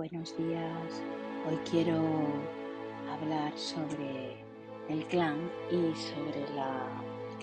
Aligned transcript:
buenos 0.00 0.34
días. 0.38 1.02
Hoy 1.46 1.58
quiero 1.70 2.00
hablar 3.12 3.52
sobre 3.54 4.34
el 4.88 5.04
clan 5.08 5.36
y 5.70 5.94
sobre 5.94 6.42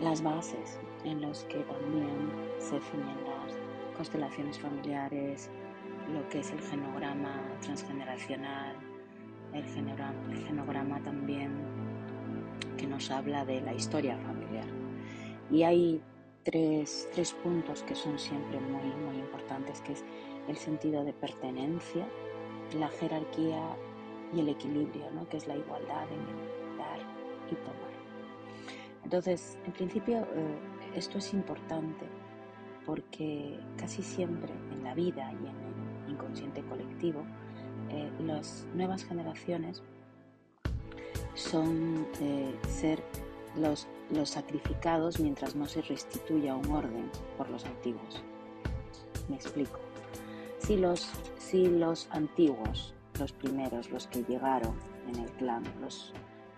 las 0.02 0.24
bases 0.24 0.80
en 1.04 1.22
las 1.22 1.44
que 1.44 1.60
también 1.60 2.32
se 2.58 2.74
definen 2.74 3.16
las 3.26 3.54
constelaciones 3.96 4.58
familiares, 4.58 5.52
lo 6.12 6.28
que 6.30 6.40
es 6.40 6.50
el 6.50 6.60
genograma 6.62 7.40
transgeneracional, 7.62 8.76
el 9.54 9.64
genograma, 9.64 10.34
el 10.34 10.44
genograma 10.44 11.00
también 11.04 11.52
que 12.76 12.88
nos 12.88 13.12
habla 13.12 13.46
de 13.46 13.62
la 13.62 13.76
historia 13.76 14.18
familiar. 14.18 14.66
Y 15.52 15.62
hay 15.62 16.02
tres, 16.44 17.08
tres 17.14 17.34
puntos 17.34 17.84
que 17.84 17.94
son 17.94 18.18
siempre 18.18 18.60
muy, 18.60 18.90
muy 19.06 19.18
importantes, 19.18 19.80
que 19.82 19.94
es 19.94 20.04
el 20.48 20.58
sentido 20.58 21.04
de 21.04 21.14
pertenencia, 21.14 22.08
la 22.74 22.90
jerarquía 22.90 23.62
y 24.34 24.40
el 24.40 24.50
equilibrio, 24.50 25.10
¿no? 25.12 25.28
que 25.30 25.38
es 25.38 25.48
la 25.48 25.56
igualdad 25.56 26.04
en 26.12 26.78
dar 26.78 27.00
y 27.52 27.56
tomar. 27.56 27.88
Entonces, 29.04 29.58
en 29.66 29.72
principio, 29.74 30.20
eh, 30.20 30.60
esto 30.96 31.18
es 31.18 31.34
importante 31.34 32.06
porque 32.86 33.60
casi 33.78 34.02
siempre 34.02 34.52
en 34.72 34.84
la 34.84 34.94
vida 34.94 35.32
y 35.34 35.48
en 35.48 36.06
el 36.06 36.14
inconsciente 36.14 36.62
colectivo, 36.64 37.24
eh, 37.90 38.10
las 38.20 38.66
nuevas 38.74 39.04
generaciones 39.04 39.84
son 41.36 42.08
eh, 42.22 42.56
ser 42.68 43.04
los, 43.56 43.88
los 44.10 44.30
sacrificados 44.30 45.20
mientras 45.20 45.56
no 45.56 45.68
se 45.68 45.82
restituya 45.82 46.56
un 46.56 46.72
orden 46.72 47.12
por 47.38 47.50
los 47.50 47.66
antiguos. 47.66 48.24
Me 49.30 49.36
explico. 49.36 49.87
Si 50.60 50.76
los, 50.76 51.08
si 51.38 51.68
los 51.68 52.08
antiguos, 52.12 52.94
los 53.20 53.32
primeros, 53.32 53.90
los 53.90 54.08
que 54.08 54.24
llegaron 54.24 54.76
en 55.08 55.20
el 55.24 55.32
clan, 55.34 55.64
los, 55.82 56.14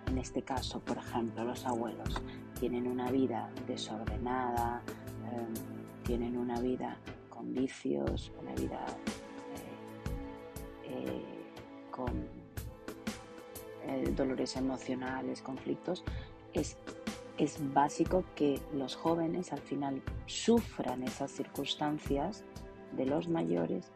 en 0.07 0.17
este 0.17 0.41
caso, 0.41 0.79
por 0.79 0.97
ejemplo, 0.97 1.43
los 1.43 1.65
abuelos, 1.65 2.15
tienen 2.59 2.87
una 2.87 3.11
vida 3.11 3.49
desordenada, 3.67 4.81
em, 5.31 5.53
tienen 6.03 6.37
una 6.37 6.59
vida 6.59 6.97
con 7.29 7.53
vicios, 7.53 8.31
una 8.39 8.53
vida 8.55 8.85
eh, 10.85 10.91
eh, 10.91 11.23
con 11.91 12.27
eh, 13.85 14.11
dolores 14.15 14.55
emocionales, 14.55 15.41
conflictos, 15.41 16.03
es, 16.53 16.77
es 17.37 17.57
básico 17.73 18.23
que 18.35 18.59
los 18.73 18.95
jóvenes 18.95 19.53
al 19.53 19.61
final 19.61 20.01
sufran 20.25 21.03
esas 21.03 21.31
circunstancias 21.31 22.43
de 22.93 23.05
los 23.05 23.27
mayores 23.27 23.91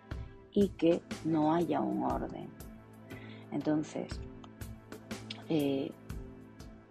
y 0.52 0.70
que 0.70 1.02
no 1.26 1.54
haya 1.54 1.82
un 1.82 2.04
orden. 2.04 2.50
Entonces, 3.52 4.20
eh, 5.50 5.92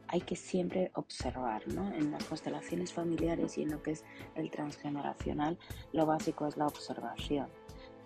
hay 0.09 0.21
que 0.21 0.37
siempre 0.37 0.91
observar, 0.95 1.67
¿no? 1.69 1.93
En 1.95 2.11
las 2.11 2.25
constelaciones 2.25 2.93
familiares 2.93 3.57
y 3.57 3.63
en 3.63 3.71
lo 3.71 3.83
que 3.83 3.93
es 3.93 4.05
el 4.35 4.51
transgeneracional, 4.51 5.59
lo 5.93 6.07
básico 6.07 6.47
es 6.47 6.57
la 6.57 6.67
observación. 6.67 7.49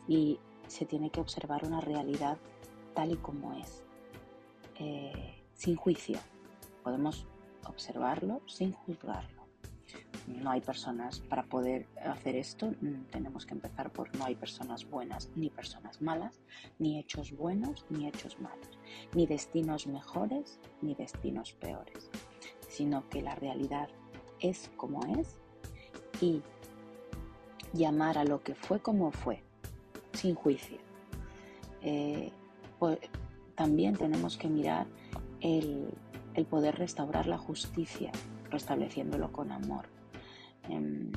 Y 0.07 0.39
se 0.69 0.85
tiene 0.87 1.11
que 1.11 1.21
observar 1.21 1.65
una 1.65 1.81
realidad 1.81 2.39
tal 2.95 3.13
y 3.13 3.17
como 3.17 3.55
es, 3.55 3.85
eh, 4.79 5.43
sin 5.55 5.77
juicio. 5.77 6.19
Podemos 6.85 7.27
observarlo 7.65 8.41
sin 8.47 8.73
juzgarlo 8.73 9.46
no 10.27 10.51
hay 10.51 10.61
personas 10.61 11.21
para 11.21 11.45
poder 11.45 11.87
hacer 12.05 12.37
esto. 12.37 12.73
Mm, 12.81 13.05
tenemos 13.11 13.47
que 13.47 13.55
empezar 13.55 13.91
por 13.91 14.15
no 14.17 14.25
hay 14.25 14.35
personas 14.35 14.89
buenas 14.89 15.31
ni 15.37 15.51
personas 15.51 16.03
malas, 16.03 16.41
ni 16.79 16.99
hechos 16.99 17.33
buenos 17.33 17.85
ni 17.91 18.09
hechos 18.09 18.39
malos, 18.41 18.79
ni 19.15 19.27
destinos 19.27 19.87
mejores 19.87 20.59
ni 20.83 20.95
destinos 20.95 21.53
peores, 21.53 22.11
sino 22.69 23.09
que 23.09 23.23
la 23.23 23.35
realidad 23.35 23.89
es 24.41 24.71
como 24.77 25.05
es 25.19 25.39
y 26.21 26.43
llamar 27.73 28.19
a 28.19 28.25
lo 28.25 28.43
que 28.43 28.55
fue 28.55 28.81
como 28.81 29.11
fue, 29.11 29.43
sin 30.12 30.34
juicio. 30.34 30.79
Eh, 31.83 32.33
también 33.55 33.97
tenemos 33.97 34.37
que 34.37 34.49
mirar 34.49 34.87
el 35.41 35.95
poder 36.50 36.77
restaurar 36.77 37.27
la 37.27 37.39
justicia, 37.39 38.11
restableciéndolo 38.50 39.33
con 39.33 39.53
amor 39.53 39.96
en, 40.69 41.12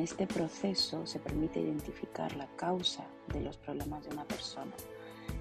este 0.00 0.26
proceso 0.26 1.06
se 1.06 1.18
permite 1.18 1.60
identificar 1.60 2.34
la 2.36 2.46
causa 2.56 3.06
de 3.32 3.42
los 3.42 3.58
problemas 3.58 4.04
de 4.04 4.10
una 4.10 4.24
persona 4.24 4.72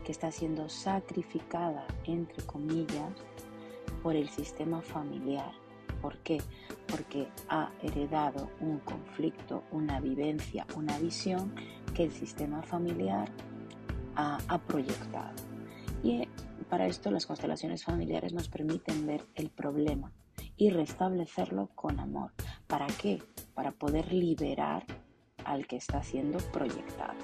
que 0.04 0.12
está 0.12 0.32
siendo 0.32 0.68
sacrificada, 0.68 1.88
entre 2.04 2.44
comillas, 2.46 3.14
por 4.04 4.16
el 4.16 4.30
sistema 4.30 4.82
familiar. 4.82 5.52
¿Por 6.02 6.18
qué? 6.20 6.40
Porque 6.88 7.30
ha 7.48 7.72
heredado 7.82 8.50
un 8.60 8.80
conflicto, 8.80 9.64
una 9.72 10.00
vivencia, 10.00 10.66
una 10.76 10.98
visión 11.00 11.56
que 11.94 12.04
el 12.04 12.12
sistema 12.12 12.62
familiar 12.62 13.32
ha, 14.16 14.38
ha 14.48 14.58
proyectado. 14.60 15.36
Y 16.04 16.28
para 16.70 16.88
esto 16.88 17.12
las 17.12 17.26
constelaciones 17.26 17.84
familiares 17.84 18.34
nos 18.34 18.50
permiten 18.50 19.06
ver 19.06 19.26
el 19.36 19.50
problema 19.50 20.12
y 20.58 20.70
restablecerlo 20.70 21.70
con 21.76 22.00
amor. 22.00 22.32
¿Para 22.68 22.88
qué? 22.88 23.22
Para 23.54 23.72
poder 23.72 24.12
liberar 24.14 24.84
al 25.44 25.68
que 25.68 25.76
está 25.76 26.04
siendo 26.04 26.38
proyectado. 26.52 27.18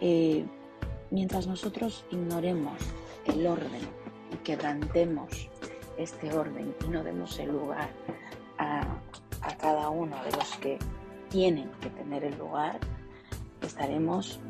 Eh, 0.00 0.44
mientras 1.10 1.46
nosotros 1.46 2.04
ignoremos 2.10 2.78
el 3.26 3.46
orden 3.46 3.82
y 4.32 4.36
quebrantemos 4.38 5.48
este 5.96 6.32
orden 6.36 6.74
y 6.84 6.88
no 6.88 7.04
demos 7.04 7.38
el 7.38 7.52
lugar 7.52 7.88
a, 8.58 8.98
a 9.42 9.56
cada 9.56 9.88
uno 9.88 10.16
de 10.24 10.32
los 10.36 10.56
que 10.56 10.78
tienen 11.30 11.70
que 11.80 11.90
tener 11.90 12.24
el 12.24 12.36
lugar, 12.38 12.78
estaremos 13.62 14.40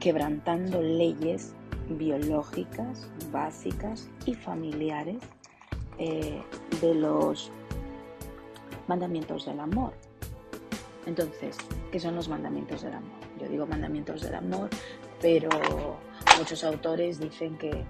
quebrantando 0.00 0.82
leyes 0.82 1.54
biológicas, 1.88 3.08
básicas 3.30 4.08
y 4.26 4.34
familiares 4.34 5.18
eh, 5.98 6.42
de 6.80 6.94
los 6.94 7.50
mandamientos 8.88 9.46
del 9.46 9.60
amor. 9.60 9.92
Entonces, 11.06 11.56
¿qué 11.92 12.00
son 12.00 12.14
los 12.14 12.28
mandamientos 12.28 12.82
del 12.82 12.94
amor? 12.94 13.18
Yo 13.40 13.48
digo 13.48 13.66
mandamientos 13.66 14.22
del 14.22 14.34
amor, 14.34 14.70
pero 15.20 15.48
muchos 16.38 16.64
autores 16.64 17.18
dicen 17.18 17.58
que 17.58 17.84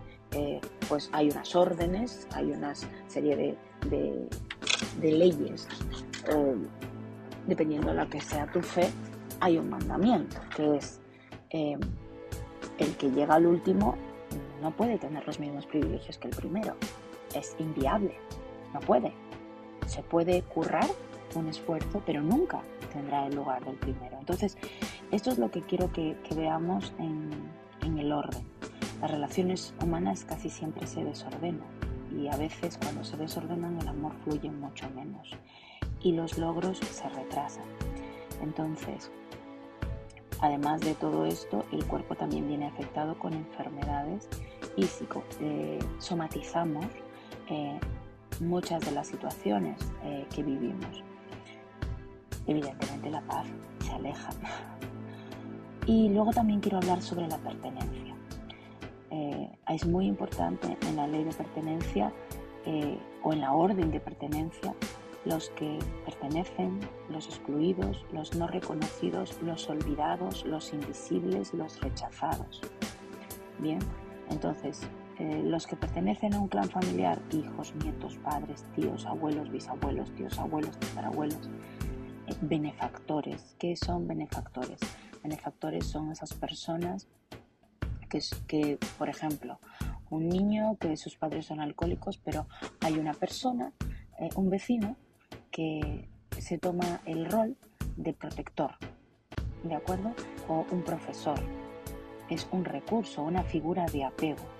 pues 0.88 1.08
hay 1.12 1.30
unas 1.30 1.54
órdenes, 1.54 2.26
hay 2.32 2.50
una 2.50 2.74
serie 3.06 3.36
de, 3.36 3.56
de, 5.00 5.12
leyes, 5.12 5.68
dependiendo 7.46 7.88
de 7.88 7.94
la 7.94 8.06
que 8.06 8.20
sea 8.20 8.46
tu 8.46 8.60
fe, 8.60 8.90
hay 9.40 9.58
un 9.58 9.70
mandamiento, 9.70 10.36
que 10.56 10.76
es 10.76 11.00
eh, 11.50 11.76
el 12.78 12.96
que 12.96 13.10
llega 13.10 13.36
al 13.36 13.46
último 13.46 13.96
no 14.60 14.70
puede 14.70 14.98
tener 14.98 15.26
los 15.26 15.38
mismos 15.38 15.66
privilegios 15.66 16.18
que 16.18 16.28
el 16.28 16.34
primero. 16.34 16.74
Es 17.34 17.54
inviable, 17.58 18.16
no 18.72 18.80
puede. 18.80 19.12
Se 19.94 20.02
puede 20.02 20.42
currar 20.42 20.86
un 21.34 21.48
esfuerzo, 21.48 22.02
pero 22.04 22.20
nunca 22.20 22.62
tendrá 22.92 23.26
el 23.26 23.36
lugar 23.36 23.64
del 23.64 23.76
primero. 23.76 24.16
Entonces, 24.18 24.56
esto 25.12 25.30
es 25.30 25.38
lo 25.38 25.50
que 25.50 25.62
quiero 25.62 25.92
que, 25.92 26.16
veamos 26.34 26.92
en, 26.98 27.30
en 27.82 27.98
el 27.98 28.12
orden. 28.12 28.42
Las 29.00 29.10
relaciones 29.10 29.72
humanas 29.80 30.24
casi 30.24 30.50
siempre 30.50 30.86
se 30.86 31.04
desordenan 31.04 31.66
y 32.16 32.28
a 32.28 32.36
veces 32.36 32.78
cuando 32.80 33.04
se 33.04 33.16
desordenan 33.16 33.78
el 33.80 33.88
amor 33.88 34.12
fluye 34.24 34.50
mucho 34.50 34.88
menos 34.90 35.30
y 36.00 36.12
los 36.12 36.38
logros 36.38 36.78
se 36.78 37.08
retrasan. 37.08 37.64
Entonces, 38.42 39.10
Además 40.40 40.82
de 40.82 40.94
todo 40.94 41.24
esto, 41.24 41.64
el 41.72 41.86
cuerpo 41.86 42.16
también 42.16 42.46
viene 42.46 42.66
afectado 42.66 43.18
con 43.18 43.32
enfermedades 43.32 44.28
y 44.76 44.84
eh, 45.40 45.78
somatizamos 45.98 46.84
eh, 47.48 47.78
muchas 48.40 48.84
de 48.84 48.92
las 48.92 49.08
situaciones 49.08 49.78
eh, 50.04 50.26
que 50.34 50.42
vivimos. 50.42 51.02
Evidentemente 52.46 53.10
la 53.10 53.20
paz 53.22 53.46
se 53.80 53.92
aleja. 53.92 54.30
Y 55.86 56.08
luego 56.08 56.30
también 56.32 56.60
quiero 56.60 56.78
hablar 56.78 57.02
sobre 57.02 57.28
la 57.28 57.38
pertenencia. 57.38 58.14
es 59.68 59.86
muy 59.86 60.06
importante 60.06 60.76
en 60.88 60.96
la 60.96 61.06
ley 61.06 61.24
de 61.24 61.32
pertenencia 61.32 62.12
o 63.22 63.32
en 63.32 63.40
la 63.40 63.52
orden 63.52 63.90
de 63.90 64.00
pertenencia 64.00 64.74
los 65.24 65.50
que 65.50 65.78
pertenecen, 66.04 66.80
los 67.08 67.26
excluidos, 67.26 68.04
los 68.12 68.34
no 68.34 68.46
reconocidos, 68.46 69.38
los 69.42 69.68
olvidados, 69.68 70.44
los 70.44 70.72
invisibles, 70.72 71.54
los 71.54 71.80
rechazados. 71.80 72.60
Bien, 73.58 73.78
entonces, 74.30 74.80
eh, 75.18 75.42
los 75.44 75.66
que 75.66 75.76
pertenecen 75.76 76.34
a 76.34 76.40
un 76.40 76.48
clan 76.48 76.68
familiar, 76.68 77.20
hijos, 77.32 77.74
nietos, 77.76 78.16
padres, 78.16 78.64
tíos, 78.74 79.06
abuelos, 79.06 79.50
bisabuelos, 79.50 80.12
tíos, 80.14 80.38
abuelos, 80.38 80.78
tatarabuelos, 80.78 81.48
eh, 82.26 82.34
benefactores. 82.40 83.54
¿Qué 83.58 83.76
son 83.76 84.08
benefactores? 84.08 84.80
Benefactores 85.22 85.86
son 85.86 86.10
esas 86.10 86.34
personas 86.34 87.06
que, 88.08 88.20
que, 88.46 88.78
por 88.98 89.08
ejemplo, 89.08 89.58
un 90.10 90.28
niño 90.28 90.76
que 90.78 90.96
sus 90.96 91.16
padres 91.16 91.46
son 91.46 91.60
alcohólicos, 91.60 92.18
pero 92.18 92.46
hay 92.80 92.98
una 92.98 93.14
persona, 93.14 93.72
eh, 94.18 94.28
un 94.36 94.50
vecino, 94.50 94.96
que 95.50 96.08
se 96.38 96.58
toma 96.58 97.00
el 97.04 97.30
rol 97.30 97.56
de 97.96 98.12
protector, 98.12 98.72
¿de 99.62 99.74
acuerdo? 99.74 100.12
O 100.48 100.66
un 100.70 100.82
profesor. 100.82 101.38
Es 102.28 102.48
un 102.50 102.64
recurso, 102.64 103.22
una 103.22 103.42
figura 103.42 103.86
de 103.86 104.04
apego, 104.04 104.42
¿de 104.42 104.53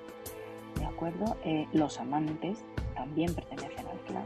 Eh, 1.45 1.67
los 1.73 2.01
amantes 2.01 2.65
también 2.95 3.35
pertenecen 3.35 3.87
al 3.87 3.99
clan. 4.07 4.25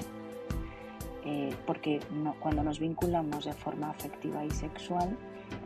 Eh, 1.25 1.55
porque 1.67 2.01
cuando 2.41 2.63
nos 2.63 2.79
vinculamos 2.79 3.45
de 3.45 3.53
forma 3.53 3.91
afectiva 3.91 4.45
y 4.45 4.51
sexual, 4.51 5.17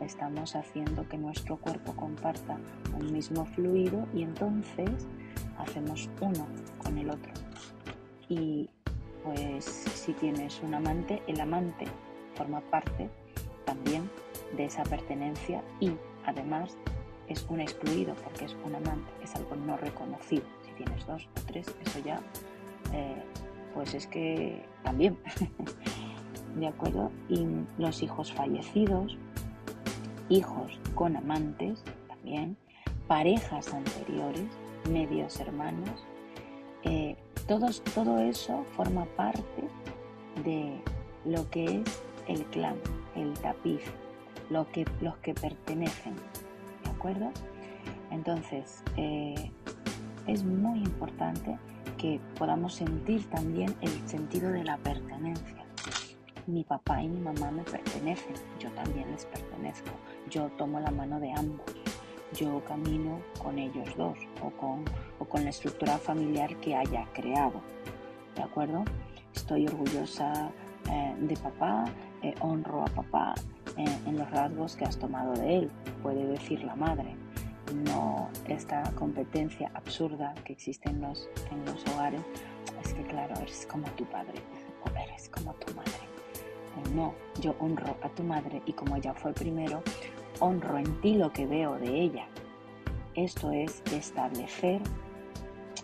estamos 0.01 0.55
haciendo 0.55 1.07
que 1.07 1.17
nuestro 1.17 1.57
cuerpo 1.57 1.93
comparta 1.95 2.57
un 2.97 3.13
mismo 3.13 3.45
fluido 3.45 4.07
y 4.13 4.23
entonces 4.23 4.89
hacemos 5.57 6.09
uno 6.19 6.47
con 6.79 6.97
el 6.97 7.11
otro. 7.11 7.31
Y 8.27 8.69
pues 9.23 9.65
si 9.65 10.13
tienes 10.13 10.61
un 10.63 10.73
amante, 10.73 11.21
el 11.27 11.39
amante 11.39 11.85
forma 12.35 12.61
parte 12.61 13.09
también 13.65 14.09
de 14.57 14.65
esa 14.65 14.83
pertenencia 14.83 15.63
y 15.79 15.91
además 16.25 16.75
es 17.27 17.45
un 17.49 17.61
excluido 17.61 18.15
porque 18.23 18.45
es 18.45 18.55
un 18.65 18.75
amante, 18.75 19.11
es 19.21 19.35
algo 19.35 19.55
no 19.55 19.77
reconocido. 19.77 20.43
Tienes 20.77 21.05
dos 21.05 21.27
o 21.27 21.41
tres, 21.47 21.73
eso 21.85 21.99
ya, 21.99 22.19
eh, 22.93 23.23
pues 23.73 23.93
es 23.93 24.07
que 24.07 24.65
también, 24.83 25.17
¿de 26.55 26.67
acuerdo? 26.67 27.11
Y 27.29 27.45
los 27.77 28.01
hijos 28.01 28.31
fallecidos, 28.31 29.17
hijos 30.29 30.79
con 30.95 31.15
amantes 31.15 31.83
también, 32.07 32.57
parejas 33.07 33.73
anteriores, 33.73 34.45
medios 34.89 35.39
hermanos, 35.39 36.05
eh, 36.83 37.15
todo 37.45 38.19
eso 38.19 38.65
forma 38.75 39.05
parte 39.15 39.67
de 40.43 40.81
lo 41.25 41.49
que 41.49 41.81
es 41.81 42.03
el 42.27 42.43
clan, 42.45 42.75
el 43.15 43.33
tapiz, 43.33 43.81
lo 44.49 44.69
que, 44.71 44.85
los 45.01 45.17
que 45.17 45.33
pertenecen, 45.33 46.15
¿de 46.83 46.89
acuerdo? 46.89 47.31
Entonces, 48.11 48.83
eh, 48.97 49.51
es 50.27 50.43
muy 50.43 50.79
importante 50.79 51.57
que 51.97 52.19
podamos 52.37 52.75
sentir 52.75 53.29
también 53.29 53.75
el 53.81 54.07
sentido 54.07 54.51
de 54.51 54.63
la 54.63 54.77
pertenencia. 54.77 55.63
Mi 56.47 56.63
papá 56.63 57.01
y 57.01 57.07
mi 57.07 57.21
mamá 57.21 57.51
me 57.51 57.63
pertenecen, 57.63 58.35
yo 58.59 58.69
también 58.71 59.09
les 59.11 59.25
pertenezco, 59.25 59.91
yo 60.29 60.49
tomo 60.57 60.79
la 60.79 60.91
mano 60.91 61.19
de 61.19 61.31
ambos, 61.31 61.65
yo 62.33 62.63
camino 62.65 63.19
con 63.41 63.57
ellos 63.59 63.87
dos 63.95 64.17
o 64.41 64.49
con, 64.51 64.83
o 65.19 65.25
con 65.25 65.43
la 65.43 65.51
estructura 65.51 65.97
familiar 65.97 66.55
que 66.57 66.75
haya 66.75 67.07
creado, 67.13 67.61
¿de 68.35 68.43
acuerdo? 68.43 68.83
Estoy 69.33 69.67
orgullosa 69.67 70.51
eh, 70.91 71.15
de 71.21 71.37
papá, 71.37 71.85
eh, 72.21 72.35
honro 72.41 72.81
a 72.81 72.85
papá 72.85 73.35
eh, 73.77 73.85
en 74.05 74.17
los 74.17 74.29
rasgos 74.31 74.75
que 74.75 74.85
has 74.85 74.97
tomado 74.97 75.33
de 75.33 75.59
él, 75.59 75.71
puede 76.01 76.25
decir 76.25 76.63
la 76.63 76.75
madre. 76.75 77.15
No 77.73 78.29
esta 78.47 78.83
competencia 78.93 79.71
absurda 79.73 80.35
que 80.45 80.53
existe 80.53 80.89
en 80.89 81.01
los, 81.01 81.27
en 81.51 81.65
los 81.65 81.83
hogares, 81.87 82.21
es 82.83 82.93
que 82.93 83.03
claro, 83.03 83.33
eres 83.41 83.67
como 83.69 83.87
tu 83.91 84.05
padre 84.05 84.39
o 84.85 84.89
eres 84.95 85.27
como 85.29 85.53
tu 85.55 85.73
madre. 85.73 85.91
No, 86.93 87.15
yo 87.41 87.55
honro 87.59 87.97
a 88.03 88.09
tu 88.09 88.23
madre 88.23 88.61
y 88.67 88.73
como 88.73 88.95
ella 88.95 89.13
fue 89.15 89.33
primero, 89.33 89.81
honro 90.39 90.77
en 90.77 91.01
ti 91.01 91.15
lo 91.15 91.31
que 91.33 91.47
veo 91.47 91.79
de 91.79 92.01
ella. 92.01 92.27
Esto 93.15 93.51
es 93.51 93.81
establecer 93.91 94.81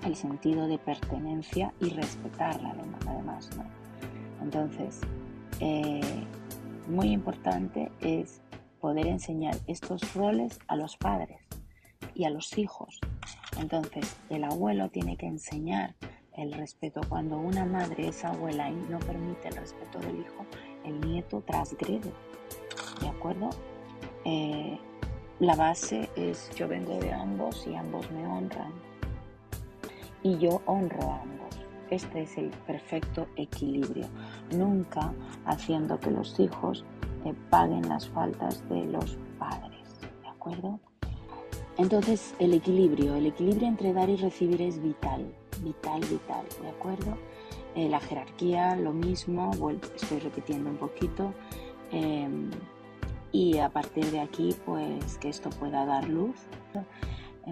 el 0.06 0.16
sentido 0.16 0.68
de 0.68 0.78
pertenencia 0.78 1.74
y 1.80 1.90
respetarla 1.90 2.76
además. 3.08 3.50
¿no? 3.58 3.64
Entonces, 4.44 5.02
eh, 5.60 6.02
muy 6.88 7.12
importante 7.12 7.92
es 8.00 8.42
poder 8.80 9.08
enseñar 9.08 9.58
estos 9.68 10.14
roles 10.14 10.60
a 10.68 10.76
los 10.76 10.96
padres 10.98 11.49
y 12.20 12.26
a 12.26 12.30
los 12.30 12.58
hijos. 12.58 13.00
Entonces, 13.58 14.18
el 14.30 14.44
abuelo 14.44 14.90
tiene 14.90 15.16
que 15.16 15.26
enseñar 15.26 15.96
el 16.34 16.52
respeto. 16.52 17.00
Cuando 17.08 17.38
una 17.38 17.64
madre 17.66 18.10
es 18.10 18.26
abuela 18.26 18.70
y 18.70 18.76
no 18.90 19.00
permite 19.00 19.48
el 19.48 19.56
respeto 19.56 20.00
del 20.00 20.20
hijo, 20.20 20.46
el 20.84 21.00
nieto 21.00 21.42
transgrede. 21.48 22.12
¿De 23.00 23.08
acuerdo? 23.08 23.50
Eh, 24.26 24.78
la 25.40 25.56
base 25.56 26.10
es 26.18 26.52
yo 26.56 26.68
vengo 26.68 27.00
de 27.00 27.14
ambos 27.14 27.66
y 27.66 27.74
ambos 27.76 28.12
me 28.12 28.28
honran. 28.28 28.74
Y 30.22 30.38
yo 30.40 30.62
honro 30.66 31.12
a 31.12 31.22
ambos. 31.22 31.58
Este 31.90 32.24
es 32.24 32.38
el 32.38 32.50
perfecto 32.68 33.28
equilibrio, 33.38 34.08
nunca 34.52 35.14
haciendo 35.46 35.98
que 35.98 36.12
los 36.12 36.38
hijos 36.38 36.84
eh, 37.24 37.34
paguen 37.50 37.88
las 37.88 38.10
faltas 38.10 38.68
de 38.68 38.84
los 38.88 39.18
padres, 39.40 40.02
¿de 40.22 40.28
acuerdo? 40.28 40.80
Entonces, 41.80 42.36
el 42.40 42.54
equilibrio, 42.54 43.16
el 43.16 43.28
equilibrio 43.28 43.66
entre 43.66 43.94
dar 43.94 44.10
y 44.10 44.18
recibir 44.18 44.62
es 44.62 44.84
vital, 44.84 45.34
vital, 45.62 46.02
vital, 46.02 46.46
¿de 46.62 46.68
acuerdo? 46.68 47.18
Eh, 47.74 47.88
la 47.88 48.02
jerarquía, 48.02 48.76
lo 48.76 48.92
mismo, 48.92 49.52
estoy 49.96 50.20
repitiendo 50.20 50.70
un 50.72 50.76
poquito. 50.76 51.34
Em, 51.94 52.52
y 53.32 53.60
a 53.60 53.70
partir 53.70 54.12
de 54.12 54.20
aquí, 54.20 54.54
pues 54.66 55.18
que 55.20 55.30
esto 55.30 55.50
pueda 55.52 55.86
dar 55.86 56.06
luz, 56.10 56.36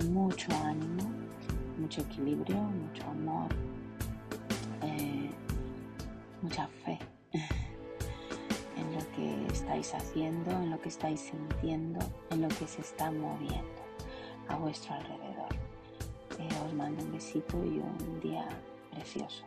mucho 0.09 0.51
ánimo, 0.62 1.09
mucho 1.79 2.01
equilibrio, 2.01 2.57
mucho 2.57 3.03
amor, 3.09 3.47
mucha 6.41 6.68
fe 6.83 7.00
en 8.75 8.94
lo 8.94 9.12
que 9.15 9.53
estáis 9.53 9.94
haciendo, 9.94 10.51
en 10.51 10.71
lo 10.71 10.81
que 10.81 10.89
estáis 10.89 11.21
sintiendo, 11.21 12.00
en 12.29 12.41
lo 12.41 12.50
que 12.50 12.68
se 12.68 12.81
está 12.81 13.09
moviendo 13.09 13.76
a 14.50 14.56
vuestro 14.58 14.94
alrededor. 14.94 15.54
Eh, 16.40 16.50
os 16.66 16.74
mando 16.74 17.04
un 17.04 17.12
besito 17.12 17.58
y 17.64 17.80
un 17.80 18.20
día 18.22 18.48
precioso. 18.92 19.44